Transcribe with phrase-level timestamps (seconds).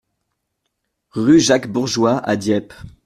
[1.11, 2.73] Rue Jacques Bourgeois à Dieppe